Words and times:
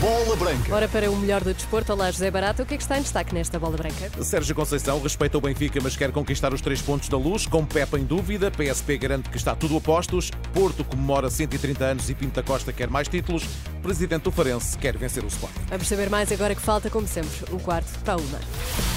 Bola 0.00 0.36
Branca. 0.36 0.74
Ora, 0.74 0.88
para 0.88 1.10
o 1.10 1.16
melhor 1.16 1.42
do 1.42 1.54
desporto, 1.54 1.92
olá 1.92 2.10
José 2.10 2.30
Barata, 2.30 2.62
o 2.62 2.66
que 2.66 2.74
é 2.74 2.76
que 2.76 2.82
está 2.82 2.98
em 2.98 3.02
destaque 3.02 3.34
nesta 3.34 3.58
bola 3.58 3.76
branca? 3.76 4.10
Sérgio 4.22 4.54
Conceição 4.54 5.00
respeita 5.00 5.38
o 5.38 5.40
Benfica, 5.40 5.80
mas 5.82 5.96
quer 5.96 6.12
conquistar 6.12 6.52
os 6.52 6.60
três 6.60 6.82
pontos 6.82 7.08
da 7.08 7.16
luz, 7.16 7.46
com 7.46 7.64
Pepa 7.64 7.98
em 7.98 8.04
dúvida. 8.04 8.50
PSP 8.50 8.98
garante 8.98 9.30
que 9.30 9.36
está 9.36 9.54
tudo 9.54 9.76
a 9.76 9.80
postos. 9.80 10.30
Porto 10.52 10.84
comemora 10.84 11.30
130 11.30 11.84
anos 11.84 12.10
e 12.10 12.14
Pinta 12.14 12.42
Costa 12.42 12.72
quer 12.72 12.88
mais 12.88 13.08
títulos. 13.08 13.44
Presidente 13.82 14.22
do 14.22 14.30
Farense 14.30 14.76
quer 14.78 14.96
vencer 14.96 15.24
o 15.24 15.28
Sport. 15.28 15.54
Vamos 15.68 15.88
saber 15.88 16.10
mais 16.10 16.30
agora 16.30 16.54
que 16.54 16.62
falta, 16.62 16.90
como 16.90 17.08
sempre, 17.08 17.52
um 17.52 17.58
quarto 17.58 17.98
para 18.00 18.16
uma. 18.16 18.95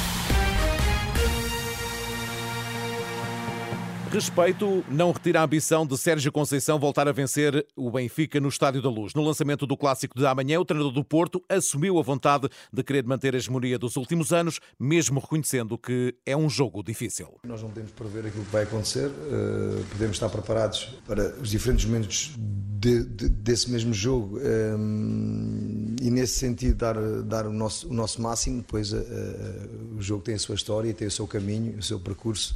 Respeito 4.12 4.84
não 4.90 5.12
retira 5.12 5.40
a 5.40 5.44
ambição 5.44 5.86
de 5.86 5.96
Sérgio 5.96 6.32
Conceição 6.32 6.80
voltar 6.80 7.08
a 7.08 7.12
vencer 7.12 7.64
o 7.76 7.92
Benfica 7.92 8.40
no 8.40 8.50
Estádio 8.50 8.82
da 8.82 8.90
Luz. 8.90 9.14
No 9.14 9.24
lançamento 9.24 9.68
do 9.68 9.78
clássico 9.78 10.18
de 10.18 10.26
amanhã, 10.26 10.60
o 10.60 10.66
treinador 10.66 10.92
do 10.92 11.04
Porto 11.04 11.44
assumiu 11.48 12.00
a 12.00 12.02
vontade 12.02 12.50
de 12.74 12.84
querer 12.84 13.06
manter 13.06 13.36
a 13.36 13.38
hegemonia 13.38 13.78
dos 13.78 13.98
últimos 13.98 14.34
anos, 14.34 14.60
mesmo 14.80 15.20
reconhecendo 15.20 15.78
que 15.78 16.16
é 16.26 16.36
um 16.36 16.50
jogo 16.50 16.82
difícil. 16.82 17.28
Nós 17.46 17.62
não 17.62 17.70
podemos 17.70 17.92
prever 17.92 18.26
aquilo 18.26 18.44
que 18.44 18.52
vai 18.52 18.64
acontecer, 18.64 19.10
uh, 19.10 19.86
podemos 19.92 20.16
estar 20.16 20.30
preparados 20.30 20.98
para 21.06 21.36
os 21.40 21.52
diferentes 21.52 21.86
momentos 21.86 22.32
de, 22.36 23.04
de, 23.04 23.30
desse 23.30 23.70
mesmo 23.70 23.94
jogo 23.94 24.40
um, 24.40 25.96
e, 26.02 26.10
nesse 26.10 26.40
sentido, 26.40 26.76
dar, 26.76 26.96
dar 27.22 27.46
o, 27.46 27.54
nosso, 27.54 27.88
o 27.88 27.94
nosso 27.94 28.20
máximo. 28.20 28.62
Depois, 28.62 28.92
uh, 28.92 28.98
uh, 28.98 29.98
o 29.98 30.02
jogo 30.02 30.24
tem 30.24 30.34
a 30.34 30.40
sua 30.40 30.56
história, 30.56 30.92
tem 30.96 31.08
o 31.08 31.12
seu 31.12 31.28
caminho, 31.28 31.78
o 31.78 31.84
seu 31.84 32.00
percurso 32.00 32.56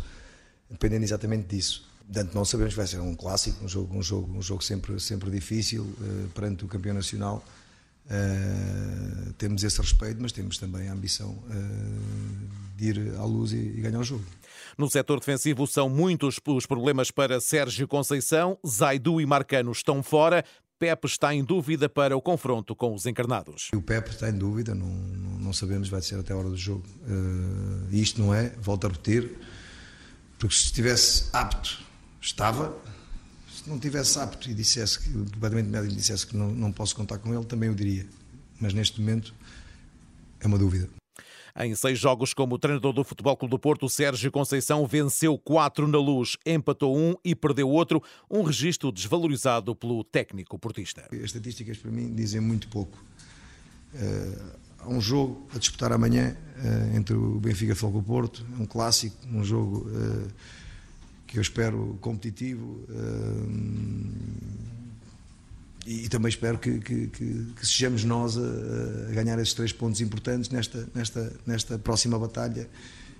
dependendo 0.74 1.06
exatamente 1.06 1.56
disso. 1.56 1.88
Portanto, 2.06 2.34
não 2.36 2.44
sabemos 2.44 2.74
que 2.74 2.78
vai 2.78 2.88
ser 2.88 3.00
um 3.00 3.16
clássico, 3.16 3.64
um 3.64 3.68
jogo, 3.68 3.98
um 3.98 4.04
jogo, 4.04 4.38
um 4.38 4.42
jogo 4.42 4.64
sempre, 4.64 5.00
sempre 5.00 5.32
difícil 5.32 5.84
uh, 5.84 6.28
perante 6.34 6.66
o 6.66 6.68
campeão 6.68 6.94
nacional. 6.94 7.44
Uh, 8.06 9.32
temos 9.34 9.64
esse 9.64 9.80
respeito, 9.80 10.22
mas 10.22 10.34
temos 10.34 10.58
também 10.58 10.90
a 10.90 10.94
ambição 10.94 11.32
uh, 11.32 12.76
de 12.76 12.86
ir 12.90 13.16
à 13.18 13.24
luz 13.24 13.54
e, 13.54 13.56
e, 13.56 13.82
ganhar 13.82 14.00
o 14.00 14.04
jogo. 14.04 14.26
No 14.78 14.90
setor 14.90 15.20
defensivo 15.20 15.66
são 15.66 15.88
muitos 15.88 16.40
os 16.46 16.66
problemas 16.66 17.12
para 17.12 17.40
Sérgio 17.40 17.88
Conceição, 17.88 18.58
Zaidu 18.68 19.22
e 19.22 19.26
Marcano 19.26 19.72
estão 19.72 20.04
fora. 20.04 20.44
Pepe 20.78 21.08
está 21.08 21.34
em 21.34 21.44
dúvida 21.44 21.88
para 21.88 22.18
o 22.18 22.22
confronto 22.22 22.76
com 22.76 22.94
os 22.94 23.06
encarnados. 23.06 23.70
O 23.74 23.82
Pepe 23.82 24.10
está 24.10 24.30
em 24.30 24.38
dúvida, 24.38 24.76
não, 24.76 24.88
não 24.88 25.54
sabemos, 25.54 25.88
vai 25.88 26.02
ser 26.02 26.20
até 26.20 26.34
a 26.34 26.36
hora 26.36 26.50
do 26.50 26.58
jogo. 26.58 26.84
Uh, 27.08 27.96
isto 27.96 28.22
não 28.22 28.34
é, 28.34 28.50
volto 28.60 28.86
a 28.86 28.90
repetir, 28.90 29.40
porque 30.44 30.58
se 30.58 30.66
estivesse 30.66 31.30
apto, 31.32 31.82
estava. 32.20 32.78
Se 33.50 33.70
não 33.70 33.78
estivesse 33.78 34.20
apto 34.20 34.52
e 34.52 34.54
dissesse 34.54 35.00
que 35.00 35.18
o 35.18 35.24
departamento 35.24 35.70
médico 35.70 35.96
dissesse 35.96 36.28
que 36.28 36.36
não, 36.36 36.52
não 36.52 36.70
posso 36.70 36.94
contar 36.98 37.18
com 37.18 37.34
ele, 37.34 37.46
também 37.46 37.70
o 37.70 37.74
diria. 37.74 38.06
Mas 38.60 38.74
neste 38.74 39.00
momento 39.00 39.34
é 40.42 40.46
uma 40.46 40.58
dúvida. 40.58 40.90
Em 41.56 41.74
seis 41.76 41.98
jogos 41.98 42.34
como 42.34 42.60
treinador 42.60 42.92
do 42.92 43.06
Futebol 43.06 43.38
Clube 43.38 43.52
do 43.52 43.58
Porto, 43.58 43.88
Sérgio 43.88 44.30
Conceição 44.34 44.86
venceu 44.86 45.38
quatro 45.38 45.88
na 45.88 45.98
luz, 45.98 46.36
empatou 46.46 46.98
um 46.98 47.16
e 47.24 47.34
perdeu 47.34 47.70
outro, 47.70 48.04
um 48.30 48.44
registro 48.44 48.92
desvalorizado 48.92 49.74
pelo 49.74 50.04
técnico 50.04 50.60
portista. 50.60 51.08
As 51.10 51.20
estatísticas 51.20 51.78
para 51.78 51.90
mim 51.90 52.14
dizem 52.14 52.42
muito 52.42 52.68
pouco. 52.68 53.02
Uh, 53.94 54.60
há 54.84 54.90
um 54.90 55.02
jogo 55.02 55.48
a 55.56 55.58
disputar 55.58 55.92
amanhã 55.92 56.36
uh, 56.58 56.96
entre 56.96 57.16
o 57.16 57.40
Benfica 57.40 57.74
e 57.74 57.86
o 57.86 58.02
Porto, 58.02 58.46
é 58.58 58.62
um 58.62 58.66
clássico, 58.66 59.16
um 59.32 59.44
jogo 59.44 59.88
uh, 59.90 60.28
que 61.26 61.38
eu 61.38 61.42
espero 61.42 61.98
competitivo 62.02 62.80
uh, 62.90 64.44
e, 65.86 66.06
e, 66.06 66.10
também 66.10 66.30
espero 66.30 66.58
que, 66.58 66.80
que, 66.80 67.08
que, 67.08 67.54
que 67.56 67.68
sejamos 67.68 68.06
nós 68.06 68.38
a, 68.38 68.42
a, 69.10 69.12
ganhar 69.14 69.38
esses 69.40 69.54
três 69.54 69.74
pontos 69.74 70.00
importantes 70.00 70.50
nesta, 70.50 70.88
nesta, 70.96 71.34
nesta 71.46 71.78
próxima 71.78 72.18
batalha 72.18 72.70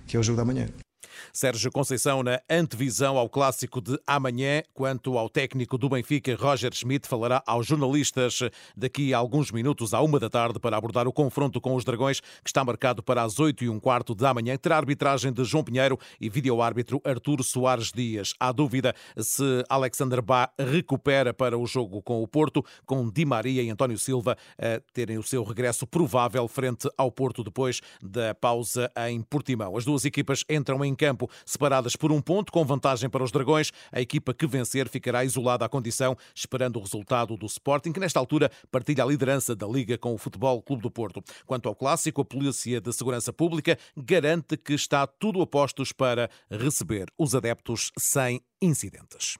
que 0.06 0.16
é 0.16 0.20
o 0.20 0.22
jogo 0.22 0.36
da 0.36 0.44
manhã. 0.44 0.83
Sérgio 1.32 1.70
Conceição 1.70 2.22
na 2.22 2.40
antevisão 2.48 3.16
ao 3.16 3.28
clássico 3.28 3.80
de 3.80 3.98
amanhã. 4.06 4.62
Quanto 4.72 5.16
ao 5.18 5.28
técnico 5.28 5.78
do 5.78 5.88
Benfica, 5.88 6.36
Roger 6.36 6.74
Schmidt, 6.74 7.08
falará 7.08 7.42
aos 7.46 7.66
jornalistas 7.66 8.40
daqui 8.76 9.14
a 9.14 9.18
alguns 9.18 9.50
minutos, 9.50 9.94
à 9.94 10.00
uma 10.00 10.18
da 10.18 10.28
tarde, 10.28 10.58
para 10.58 10.76
abordar 10.76 11.06
o 11.06 11.12
confronto 11.12 11.60
com 11.60 11.74
os 11.74 11.84
Dragões, 11.84 12.20
que 12.20 12.48
está 12.48 12.64
marcado 12.64 13.02
para 13.02 13.22
as 13.22 13.38
oito 13.38 13.64
e 13.64 13.68
um 13.68 13.78
quarto 13.78 14.14
da 14.14 14.32
manhã. 14.34 14.56
Terá 14.56 14.76
arbitragem 14.76 15.32
de 15.32 15.44
João 15.44 15.64
Pinheiro 15.64 15.98
e 16.20 16.28
vídeo-árbitro 16.28 17.00
Arturo 17.04 17.42
Soares 17.42 17.92
Dias. 17.92 18.32
Há 18.40 18.52
dúvida 18.52 18.94
se 19.16 19.64
Alexander 19.68 20.22
Bá 20.22 20.50
recupera 20.58 21.32
para 21.32 21.58
o 21.58 21.66
jogo 21.66 22.02
com 22.02 22.22
o 22.22 22.28
Porto, 22.28 22.64
com 22.86 23.08
Di 23.10 23.24
Maria 23.24 23.62
e 23.62 23.70
António 23.70 23.98
Silva 23.98 24.36
a 24.58 24.80
terem 24.92 25.18
o 25.18 25.22
seu 25.22 25.42
regresso 25.44 25.86
provável 25.86 26.48
frente 26.48 26.88
ao 26.96 27.10
Porto 27.10 27.44
depois 27.44 27.80
da 28.02 28.34
pausa 28.34 28.90
em 29.08 29.20
Portimão. 29.22 29.76
As 29.76 29.84
duas 29.84 30.04
equipas 30.04 30.44
entram 30.48 30.84
em 30.84 30.94
campo 30.94 31.03
separadas 31.44 31.96
por 31.96 32.12
um 32.12 32.20
ponto, 32.20 32.52
com 32.52 32.64
vantagem 32.64 33.10
para 33.10 33.22
os 33.22 33.32
Dragões. 33.32 33.72
A 33.92 34.00
equipa 34.00 34.32
que 34.32 34.46
vencer 34.46 34.88
ficará 34.88 35.24
isolada 35.24 35.64
à 35.64 35.68
condição, 35.68 36.16
esperando 36.34 36.76
o 36.76 36.82
resultado 36.82 37.36
do 37.36 37.46
Sporting, 37.46 37.92
que 37.92 38.00
nesta 38.00 38.18
altura 38.18 38.50
partilha 38.70 39.04
a 39.04 39.06
liderança 39.06 39.54
da 39.54 39.66
Liga 39.66 39.98
com 39.98 40.14
o 40.14 40.18
Futebol 40.18 40.62
Clube 40.62 40.82
do 40.82 40.90
Porto. 40.90 41.22
Quanto 41.46 41.68
ao 41.68 41.74
clássico, 41.74 42.20
a 42.20 42.24
Polícia 42.24 42.80
de 42.80 42.92
Segurança 42.92 43.32
Pública 43.32 43.78
garante 43.96 44.56
que 44.56 44.74
está 44.74 45.06
tudo 45.06 45.42
a 45.42 45.46
postos 45.46 45.92
para 45.92 46.30
receber 46.50 47.06
os 47.18 47.34
adeptos 47.34 47.90
sem 47.98 48.40
incidentes. 48.60 49.36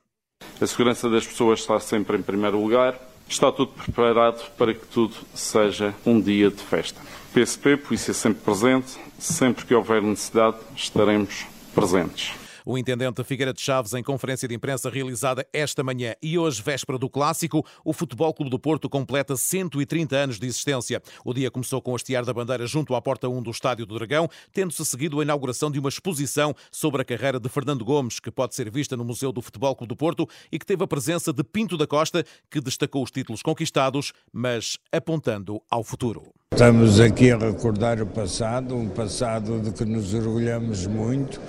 A 0.61 0.67
segurança 0.67 1.09
das 1.09 1.27
pessoas 1.27 1.61
está 1.61 1.79
sempre 1.81 2.17
em 2.17 2.23
primeiro 2.23 2.61
lugar. 2.61 2.99
Está 3.29 3.51
tudo 3.51 3.73
preparado 3.73 4.51
para 4.53 4.75
que 4.75 4.87
tudo 4.87 5.15
seja 5.35 5.95
um 6.05 6.21
dia 6.21 6.51
de 6.51 6.63
festa. 6.63 7.01
PSP, 7.33 7.77
Polícia 7.77 8.15
sempre 8.15 8.43
presente, 8.45 8.99
sempre 9.19 9.65
que 9.65 9.75
houver 9.75 10.03
necessidade, 10.03 10.59
estaremos 10.77 11.47
presentes. 11.75 12.33
O 12.67 12.79
intendente 12.79 13.23
Figueira 13.23 13.53
de 13.53 13.61
Chaves, 13.61 13.93
em 13.93 14.03
conferência 14.03 14.49
de 14.49 14.55
imprensa 14.55 14.89
realizada 14.89 15.47
esta 15.53 15.85
manhã 15.85 16.15
e 16.23 16.39
hoje, 16.39 16.62
véspera 16.62 16.99
do 16.99 17.11
clássico, 17.11 17.62
o 17.85 17.93
Futebol 17.93 18.33
Clube 18.33 18.51
do 18.51 18.59
Porto 18.59 18.89
completa 18.89 19.37
130 19.37 20.17
anos 20.17 20.39
de 20.39 20.47
existência. 20.47 21.03
O 21.23 21.34
dia 21.34 21.51
começou 21.51 21.83
com 21.83 21.93
o 21.93 21.95
hastear 21.95 22.25
da 22.25 22.33
bandeira 22.33 22.67
junto 22.67 22.95
à 22.95 23.03
porta 23.03 23.29
1 23.29 23.43
do 23.43 23.51
Estádio 23.51 23.84
do 23.84 23.95
Dragão, 23.97 24.31
tendo-se 24.51 24.83
seguido 24.87 25.21
a 25.21 25.23
inauguração 25.23 25.71
de 25.71 25.79
uma 25.79 25.91
exposição 25.91 26.55
sobre 26.73 27.03
a 27.03 27.05
carreira 27.05 27.39
de 27.39 27.51
Fernando 27.51 27.84
Gomes, 27.84 28.19
que 28.19 28.31
pode 28.31 28.55
ser 28.55 28.71
vista 28.71 28.97
no 28.97 29.05
Museu 29.05 29.31
do 29.31 29.43
Futebol 29.43 29.77
Clube 29.77 29.91
do 29.91 29.97
Porto 29.97 30.27
e 30.51 30.59
que 30.59 30.65
teve 30.65 30.83
a 30.83 30.87
presença 30.87 31.34
de 31.34 31.45
Pinto 31.45 31.77
da 31.77 31.87
Costa, 31.87 32.25
que 32.51 32.63
destacou 32.63 33.03
os 33.03 33.11
títulos 33.11 33.43
conquistados, 33.43 34.15
mas 34.33 34.79
apontando 34.91 35.61
ao 35.71 35.84
futuro. 35.84 36.33
Estamos 36.51 36.99
aqui 36.99 37.31
a 37.31 37.37
recordar 37.37 38.01
o 38.01 38.07
passado, 38.07 38.75
um 38.75 38.89
passado 38.89 39.61
de 39.61 39.71
que 39.73 39.84
nos 39.84 40.15
orgulhamos 40.15 40.87
muito 40.87 41.41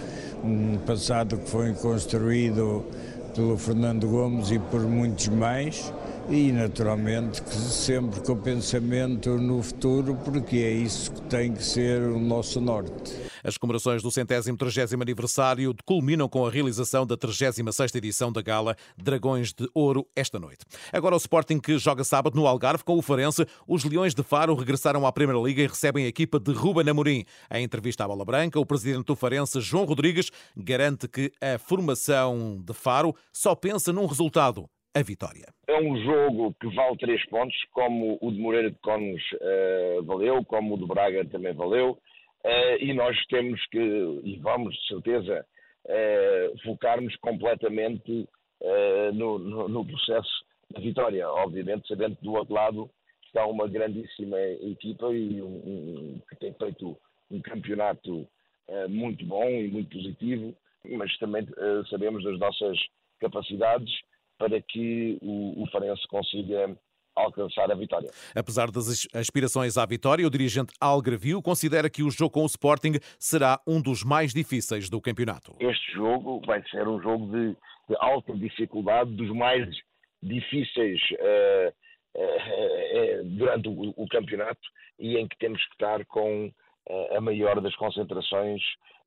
um 0.46 0.78
passado 0.86 1.38
que 1.38 1.50
foi 1.50 1.74
construído 1.74 2.86
pelo 3.36 3.58
Fernando 3.58 4.08
Gomes 4.08 4.52
e 4.52 4.60
por 4.60 4.82
muitos 4.82 5.28
mais 5.28 5.92
e 6.30 6.52
naturalmente 6.52 7.42
que 7.42 7.56
sempre 7.56 8.20
com 8.22 8.34
o 8.34 8.38
pensamento 8.38 9.32
no 9.38 9.62
futuro, 9.62 10.18
porque 10.24 10.58
é 10.58 10.72
isso 10.72 11.12
que 11.12 11.22
tem 11.24 11.52
que 11.52 11.64
ser 11.64 12.02
o 12.02 12.20
nosso 12.20 12.62
norte. 12.62 13.14
As 13.46 13.60
comemorações 13.60 14.02
do 14.02 14.10
centésimo 14.10 14.58
trigésimo 14.58 15.04
aniversário 15.04 15.76
culminam 15.86 16.28
com 16.28 16.48
a 16.48 16.50
realização 16.50 17.06
da 17.06 17.16
36 17.16 17.94
edição 17.94 18.32
da 18.32 18.42
gala 18.42 18.76
Dragões 18.98 19.54
de 19.54 19.70
Ouro 19.72 20.08
esta 20.16 20.40
noite. 20.40 20.66
Agora 20.92 21.14
o 21.14 21.18
Sporting 21.18 21.60
que 21.60 21.78
joga 21.78 22.04
sábado 22.04 22.36
no 22.36 22.48
Algarve 22.48 22.84
com 22.84 22.98
o 22.98 23.04
Farense, 23.04 23.46
os 23.68 23.86
Leões 23.86 24.16
de 24.16 24.24
Faro 24.24 24.56
regressaram 24.56 25.06
à 25.06 25.12
Primeira 25.12 25.40
Liga 25.40 25.62
e 25.62 25.68
recebem 25.68 26.06
a 26.06 26.08
equipa 26.08 26.40
de 26.40 26.52
Ruben 26.54 26.90
Amorim. 26.90 27.24
Em 27.54 27.64
entrevista 27.64 28.04
à 28.04 28.08
Bola 28.08 28.26
Branca, 28.26 28.60
o 28.60 28.66
presidente 28.66 29.06
do 29.06 29.16
Farense, 29.16 29.62
João 29.62 29.86
Rodrigues, 29.86 30.32
garante 30.58 31.08
que 31.08 31.32
a 31.40 31.60
formação 31.60 32.60
de 32.66 32.74
Faro 32.74 33.14
só 33.32 33.54
pensa 33.54 33.94
num 33.94 34.08
resultado, 34.08 34.66
a 34.96 35.04
vitória. 35.04 35.46
É 35.68 35.80
um 35.80 35.96
jogo 36.04 36.56
que 36.60 36.76
vale 36.76 36.98
três 36.98 37.24
pontos, 37.28 37.56
como 37.74 38.18
o 38.20 38.32
de 38.32 38.40
Moreira 38.40 38.72
de 38.72 38.78
Conos 38.80 39.22
uh, 39.34 40.04
valeu, 40.04 40.44
como 40.46 40.74
o 40.74 40.78
de 40.80 40.88
Braga 40.88 41.24
também 41.26 41.54
valeu. 41.54 41.96
Uh, 42.46 42.78
e 42.80 42.94
nós 42.94 43.18
temos 43.26 43.60
que, 43.72 43.80
e 43.80 44.38
vamos 44.38 44.76
de 44.76 44.88
certeza, 44.88 45.44
uh, 45.86 46.60
focar-nos 46.62 47.16
completamente 47.16 48.30
uh, 48.62 49.12
no, 49.16 49.40
no, 49.40 49.68
no, 49.68 49.84
processo 49.84 50.46
da 50.70 50.80
vitória. 50.80 51.28
Obviamente, 51.28 51.88
sabendo 51.88 52.16
que 52.16 52.24
do 52.24 52.34
outro 52.34 52.54
lado 52.54 52.88
está 53.26 53.48
uma 53.48 53.68
grandíssima 53.68 54.40
equipa 54.62 55.08
e 55.08 55.42
um, 55.42 55.56
um, 55.56 56.22
que 56.30 56.36
tem 56.36 56.54
feito 56.54 56.96
um 57.32 57.42
campeonato 57.42 58.28
muito 58.90 59.24
bom 59.26 59.48
e 59.48 59.68
muito 59.68 59.96
positivo, 59.96 60.56
mas 60.98 61.16
também 61.20 61.48
sabemos 61.90 62.24
das 62.24 62.40
nossas 62.40 62.78
capacidades 63.20 63.92
para 64.40 64.60
que 64.60 65.20
o, 65.22 65.62
o 65.62 65.68
Farense 65.72 66.08
consiga 66.08 66.76
alcançar 67.16 67.72
a 67.72 67.76
vitória. 67.76 68.10
Apesar 68.36 68.70
das 68.70 69.08
aspirações 69.14 69.78
à 69.78 69.86
vitória, 69.86 70.28
o 70.28 70.30
dirigente 70.30 70.74
Algravio 70.80 71.42
considera 71.42 71.90
que 71.90 72.04
o 72.04 72.12
jogo 72.12 72.32
com 72.32 72.44
o 72.44 72.48
Sporting 72.48 72.94
será 73.18 73.60
um 73.66 73.82
dos 73.82 74.04
mais 74.04 74.34
difíceis 74.34 74.90
do 74.90 75.00
campeonato. 75.00 75.56
Este 75.60 75.94
jogo 75.94 76.42
vai 76.46 76.62
ser 76.70 76.88
um 76.88 77.02
jogo 77.02 77.32
de, 77.32 77.56
de 77.90 77.96
alta 78.00 78.34
dificuldade, 78.34 79.12
dos 79.12 79.30
mais 79.30 79.68
difíceis 80.22 81.00
uh, 81.14 81.74
uh, 82.16 83.24
durante 83.24 83.70
o, 83.70 83.94
o, 83.96 84.08
campeonato 84.08 84.62
e 85.00 85.18
em 85.18 85.28
que 85.28 85.38
temos 85.38 85.64
que 85.66 85.72
estar 85.74 86.04
com 86.06 86.48
uh, 86.48 87.18
a 87.18 87.22
maior 87.22 87.62
das 87.62 87.76
concentrações 87.76 88.62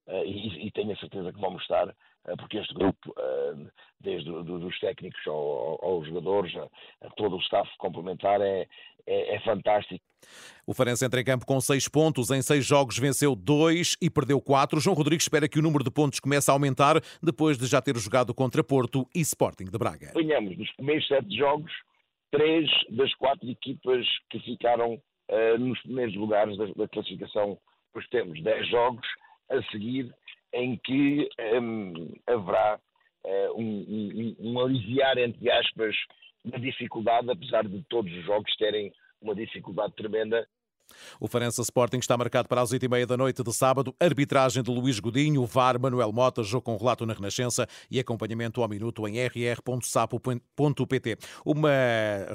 uh, 0.06 0.24
e, 0.24 0.66
e, 0.66 0.70
tenho 0.70 0.92
a 0.92 0.96
certeza 0.96 1.32
que 1.32 1.40
vamos 1.40 1.62
estar, 1.62 1.88
uh, 1.88 1.94
porque 2.36 2.58
este 2.58 2.74
grupo, 2.74 3.14
desde 4.00 4.30
do, 4.30 4.58
dos 4.58 4.78
técnicos 4.80 5.20
ao, 5.26 5.84
aos 5.84 6.06
jogadores, 6.06 6.54
a, 6.56 7.06
a, 7.06 7.10
todo 7.10 7.36
o 7.36 7.40
staff 7.40 7.68
complementar, 7.78 8.40
é, 8.40 8.66
é, 9.06 9.36
é 9.36 9.40
fantástico. 9.40 10.04
O 10.66 10.74
Farense 10.74 11.04
entra 11.04 11.20
em 11.20 11.24
campo 11.24 11.46
com 11.46 11.60
seis 11.60 11.88
pontos. 11.88 12.30
Em 12.30 12.42
seis 12.42 12.64
jogos 12.64 12.98
venceu 12.98 13.34
dois 13.34 13.96
e 14.02 14.10
perdeu 14.10 14.40
quatro. 14.40 14.80
João 14.80 14.96
Rodrigues 14.96 15.24
espera 15.24 15.48
que 15.48 15.58
o 15.58 15.62
número 15.62 15.82
de 15.82 15.90
pontos 15.90 16.20
comece 16.20 16.50
a 16.50 16.54
aumentar 16.54 17.00
depois 17.22 17.56
de 17.56 17.66
já 17.66 17.80
ter 17.80 17.96
jogado 17.96 18.34
contra 18.34 18.62
Porto 18.62 19.08
e 19.14 19.20
Sporting 19.20 19.64
de 19.64 19.78
Braga. 19.78 20.12
Ganhamos 20.14 20.58
nos 20.58 20.70
primeiros 20.72 21.06
sete 21.06 21.36
jogos 21.36 21.72
três 22.30 22.68
das 22.90 23.12
quatro 23.14 23.48
equipas 23.48 24.06
que 24.30 24.38
ficaram 24.40 24.94
uh, 24.94 25.58
nos 25.58 25.80
primeiros 25.82 26.14
lugares 26.14 26.56
da, 26.58 26.66
da, 26.66 26.88
classificação. 26.88 27.58
Pois 27.92 28.06
temos 28.08 28.42
dez 28.42 28.68
jogos 28.68 29.06
a 29.50 29.62
seguir 29.70 30.12
em 30.52 30.76
que 30.76 31.28
um, 31.54 32.14
haverá 32.26 32.78
uh, 33.24 33.60
um, 33.60 33.84
um, 33.88 34.36
um 34.38 34.60
aliviar, 34.60 35.18
entre 35.18 35.50
aspas, 35.50 35.94
da 36.44 36.58
dificuldade, 36.58 37.30
apesar 37.30 37.66
de 37.66 37.82
todos 37.88 38.12
os 38.12 38.24
jogos 38.24 38.54
terem 38.56 38.92
uma 39.20 39.34
dificuldade 39.34 39.94
tremenda 39.94 40.46
o 41.20 41.28
Farense 41.28 41.60
Sporting 41.60 41.98
está 41.98 42.16
marcado 42.16 42.48
para 42.48 42.60
as 42.60 42.70
8h30 42.72 43.06
da 43.06 43.16
noite 43.16 43.42
de 43.42 43.52
sábado. 43.52 43.94
Arbitragem 44.00 44.62
de 44.62 44.70
Luís 44.70 44.98
Godinho, 45.00 45.44
VAR 45.46 45.80
Manuel 45.80 46.12
Mota, 46.12 46.42
jogo 46.42 46.62
com 46.62 46.76
relato 46.76 47.04
na 47.06 47.12
Renascença 47.14 47.66
e 47.90 47.98
acompanhamento 47.98 48.62
ao 48.62 48.68
minuto 48.68 49.06
em 49.06 49.18
rr.sapo.pt. 49.26 51.18
Uma 51.44 51.70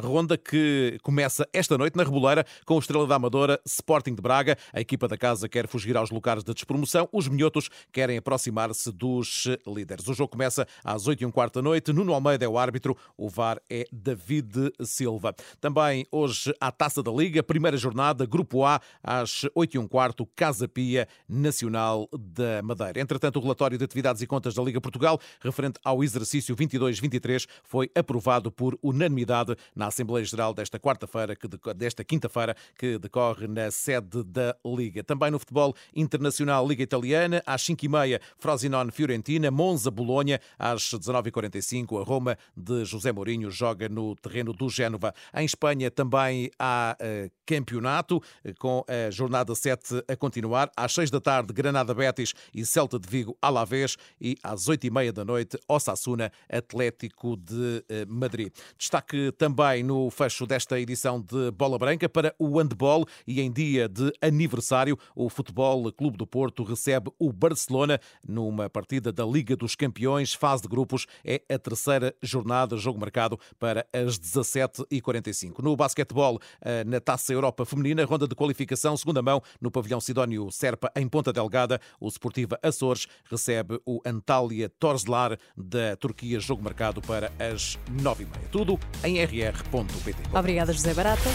ronda 0.02 0.38
que 0.38 0.98
começa 1.02 1.48
esta 1.54 1.78
noite 1.78 1.96
na 1.96 2.04
Reboleira 2.04 2.46
com 2.66 2.76
o 2.76 2.80
Estrela 2.80 3.08
da 3.08 3.16
Amadora 3.16 3.60
Sporting 3.66 4.16
de 4.16 4.22
Braga. 4.22 4.58
A 4.72 4.80
equipa 4.82 5.08
da 5.08 5.18
casa 5.18 5.50
quer 5.50 5.68
fugir 5.68 5.98
aos 5.98 6.10
lugares 6.12 6.44
de 6.44 6.54
despromoção. 6.54 7.10
Os 7.12 7.28
minhotos 7.28 7.70
querem 7.92 8.18
aproximar-se 8.18 8.92
dos 8.92 9.46
líderes. 9.66 10.08
O 10.08 10.14
jogo 10.14 10.30
começa 10.30 10.68
às 10.84 11.08
8h15 11.08 11.54
da 11.54 11.62
noite. 11.62 11.94
Nuno 11.94 12.14
Almeida 12.14 12.46
é 12.46 12.48
o 12.48 12.58
árbitro. 12.58 12.98
O 13.18 13.30
VAR 13.30 13.60
é 13.70 13.86
David 13.92 14.72
Silva. 14.84 15.36
Também 15.60 16.06
hoje 16.12 16.54
a 16.60 16.72
Taça 16.72 17.02
da 17.02 17.12
Liga, 17.12 17.42
primeira 17.44 17.78
jornada, 17.78 18.26
grupo 18.26 18.43
Grupo 18.44 18.66
A, 18.66 18.82
às 19.02 19.48
8 19.56 19.76
e 19.76 19.80
um 19.80 19.88
quarto, 19.88 20.28
Casa 20.36 20.68
Pia 20.68 21.08
Nacional 21.30 22.10
da 22.12 22.62
Madeira. 22.62 23.00
Entretanto, 23.00 23.38
o 23.38 23.42
relatório 23.42 23.78
de 23.78 23.86
atividades 23.86 24.22
e 24.22 24.28
contas 24.28 24.54
da 24.54 24.62
Liga 24.62 24.82
Portugal, 24.82 25.18
referente 25.40 25.80
ao 25.82 26.04
exercício 26.04 26.54
22-23, 26.54 27.48
foi 27.64 27.90
aprovado 27.96 28.52
por 28.52 28.78
unanimidade 28.84 29.56
na 29.74 29.88
Assembleia 29.88 30.26
Geral 30.26 30.54
desta 30.54 30.78
quarta-feira, 30.78 31.38
desta 31.74 32.04
quinta-feira, 32.04 32.54
que 32.78 33.00
decorre 33.00 33.48
na 33.48 33.72
sede 33.72 34.24
da 34.26 34.58
Liga. 34.66 35.02
Também 35.06 35.32
no 35.32 35.40
futebol 35.40 35.74
internacional, 35.96 36.68
Liga 36.68 36.84
Italiana, 36.84 37.42
às 37.46 37.64
5h30, 37.64 38.20
Frosinone 38.38 38.92
Fiorentina, 38.92 39.50
Monza 39.50 39.90
Bolonha, 39.90 40.42
às 40.60 40.82
19h45, 40.82 42.02
a 42.02 42.04
Roma 42.04 42.38
de 42.58 42.84
José 42.84 43.14
Mourinho 43.14 43.50
joga 43.50 43.88
no 43.88 44.18
terreno 44.18 44.52
do 44.52 44.68
Génova. 44.70 45.14
Em 45.34 45.46
Espanha 45.46 45.90
também 45.90 46.52
há 46.60 46.98
uh, 47.00 47.32
campeonato 47.46 48.22
com 48.60 48.84
a 48.88 49.10
jornada 49.12 49.54
7 49.56 50.04
a 50.08 50.16
continuar. 50.16 50.72
Às 50.76 50.94
6 50.94 51.10
da 51.10 51.20
tarde, 51.20 51.54
Granada 51.54 51.94
Betis 51.94 52.34
e 52.54 52.66
Celta 52.66 53.00
de 53.00 53.08
Vigo 53.08 53.38
Alavés 53.42 53.98
e 54.20 54.38
às 54.44 54.68
8 54.68 54.88
e 54.88 54.90
meia 54.90 55.14
da 55.14 55.26
noite, 55.26 55.58
Osasuna 55.68 56.32
Atlético 56.50 57.38
de 57.38 57.84
eh, 57.90 58.06
Madrid. 58.08 58.54
Destaque 58.78 59.32
também 59.34 59.84
no 59.84 60.10
fecho 60.10 60.46
desta 60.46 60.80
edição 60.80 61.22
de 61.22 61.52
Bola 61.52 61.78
Branca 61.78 62.08
para 62.10 62.34
o 62.38 62.58
handball 62.58 63.06
e 63.28 63.42
em 63.42 63.52
dia 63.52 63.88
de 63.88 64.12
aniversário, 64.22 64.98
o 65.16 65.30
Futebol 65.30 65.92
Clube 65.92 66.18
do 66.18 66.28
Porto 66.28 66.64
recebe 66.64 67.12
o 67.20 67.32
Barcelona 67.32 68.00
numa 68.28 68.70
partida 68.70 69.12
da 69.12 69.26
Liga 69.26 69.56
dos 69.56 69.76
Campeões, 69.76 70.34
fase 70.34 70.64
de 70.64 70.68
grupos. 70.68 71.06
É 71.24 71.42
a 71.50 71.58
terceira 71.58 72.16
jornada, 72.22 72.78
jogo 72.78 73.00
marcado 73.00 73.40
para 73.60 73.86
as 73.94 74.18
17h45. 74.20 75.60
No 75.62 75.76
basquetebol, 75.76 76.40
eh, 76.62 76.84
na 76.84 77.00
Taça 77.00 77.34
Europa 77.34 77.66
Feminina, 77.66 78.06
ronda 78.06 78.23
de 78.28 78.36
qualificação, 78.36 78.96
segunda 78.98 79.22
mão, 79.22 79.42
no 79.62 79.72
pavilhão 79.72 80.00
Sidónio 80.00 80.52
Serpa, 80.52 80.92
em 80.96 81.08
Ponta 81.08 81.34
Delgada. 81.34 81.80
O 82.00 82.08
Sportiva 82.08 82.60
Açores 82.62 83.08
recebe 83.30 83.80
o 83.86 84.02
Antália 84.06 84.70
Torzlar 84.70 85.38
da 85.56 85.96
Turquia, 85.96 86.40
jogo 86.40 86.64
marcado 86.64 87.02
para 87.02 87.32
as 87.40 87.78
nove 88.02 88.24
e 88.24 88.28
meia. 88.28 88.50
Tudo 88.52 88.80
em 89.04 89.24
rr.pt. 89.24 90.38
Obrigada, 90.38 90.74
José 90.74 90.94
Barata. 90.94 91.30